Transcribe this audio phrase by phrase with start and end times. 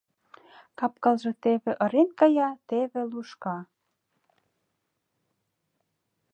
[0.79, 3.57] Кап-кылже теве ырен кая, теве лушка.